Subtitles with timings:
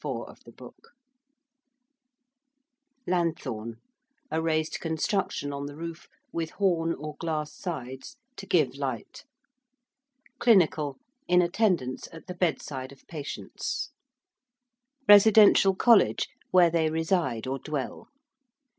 [3.05, 3.75] ~lanthorn~:
[4.31, 9.25] a raised construction on the roof, with horn or glass sides to give light.
[10.39, 13.91] ~clinical~: in attendance at the bedside of patients.
[15.07, 18.07] ~residential college~: where they reside or dwell.